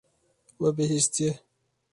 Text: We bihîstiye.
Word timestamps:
We 0.61 0.69
bihîstiye. 0.77 1.31